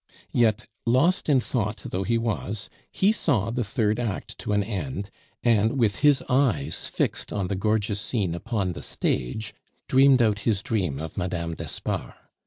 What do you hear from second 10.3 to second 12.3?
his dream of Mme. d'Espard.